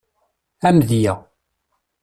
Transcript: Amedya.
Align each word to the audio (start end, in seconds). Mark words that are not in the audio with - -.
Amedya. 0.67 1.13